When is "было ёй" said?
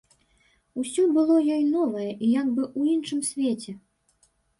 1.17-1.63